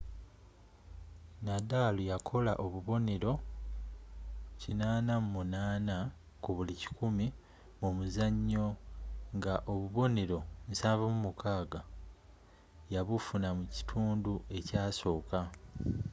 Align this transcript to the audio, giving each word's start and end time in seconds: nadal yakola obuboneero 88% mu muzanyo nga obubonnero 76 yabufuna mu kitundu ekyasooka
nadal 1.45 1.95
yakola 2.11 2.51
obuboneero 2.65 3.33
88% 4.61 7.25
mu 7.81 7.89
muzanyo 7.97 8.65
nga 9.35 9.53
obubonnero 9.71 10.39
76 10.81 11.79
yabufuna 12.93 13.49
mu 13.57 13.65
kitundu 13.75 14.33
ekyasooka 14.57 15.39